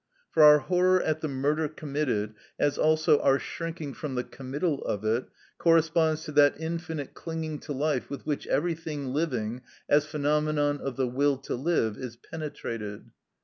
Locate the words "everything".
8.47-9.13